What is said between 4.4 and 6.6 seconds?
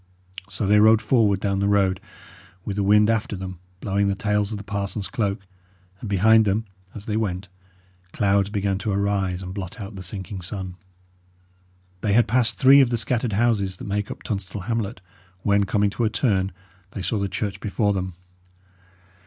of the parson's cloak; and behind